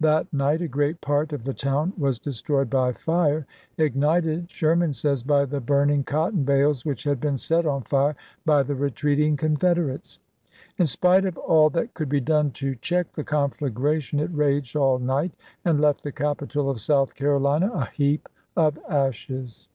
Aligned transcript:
That 0.00 0.30
night 0.34 0.60
a 0.60 0.68
great 0.68 1.00
part 1.00 1.32
of 1.32 1.44
the 1.44 1.54
town 1.54 1.94
was 1.96 2.18
destroyed 2.18 2.68
by 2.68 2.92
fire, 2.92 3.46
ignited, 3.78 4.50
Sherman 4.50 4.92
says, 4.92 5.22
by 5.22 5.46
the 5.46 5.62
burning 5.62 6.04
cotton 6.04 6.44
bales 6.44 6.84
which 6.84 7.04
had 7.04 7.20
been 7.20 7.38
set 7.38 7.64
on 7.64 7.80
fire 7.84 8.14
by 8.44 8.62
the 8.64 8.74
retreating 8.74 9.34
Confederates. 9.38 10.18
In 10.76 10.84
spite 10.84 11.24
of 11.24 11.38
all 11.38 11.70
that 11.70 11.94
could 11.94 12.10
be 12.10 12.20
done 12.20 12.50
to 12.60 12.74
check 12.82 13.12
the 13.12 13.24
conflagration 13.24 14.20
it 14.20 14.28
raged 14.30 14.76
all 14.76 14.98
night, 14.98 15.32
and 15.64 15.80
left 15.80 16.02
the 16.02 16.12
capital 16.12 16.68
of 16.68 16.82
South 16.82 17.14
Carolina 17.14 17.70
a 17.72 17.86
heap 17.86 18.28
of 18.58 18.78
ashes. 18.90 19.68